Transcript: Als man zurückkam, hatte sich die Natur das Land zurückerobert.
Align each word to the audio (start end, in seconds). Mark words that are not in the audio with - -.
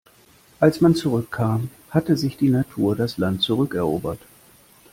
Als 0.59 0.81
man 0.81 0.95
zurückkam, 0.95 1.69
hatte 1.91 2.17
sich 2.17 2.35
die 2.35 2.49
Natur 2.49 2.95
das 2.95 3.19
Land 3.19 3.43
zurückerobert. 3.43 4.17